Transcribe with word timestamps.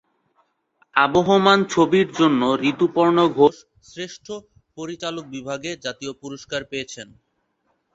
আবহমান 0.95 1.59
ছবির 1.73 2.07
জন্য 2.19 2.41
ঋতুপর্ণ 2.71 3.17
ঘোষ 3.37 3.55
শ্রেষ্ঠ 3.85 4.27
পরিচালক 4.77 5.25
বিভাগে 5.35 5.71
জাতীয় 5.85 6.13
পুরস্কার 6.21 6.61
পেয়েছেন। 6.71 7.07